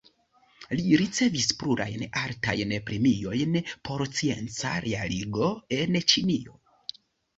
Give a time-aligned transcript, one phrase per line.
[0.77, 3.59] Li ricevis plurajn altajn premiojn
[3.91, 6.59] por scienca realigo en Ĉinio.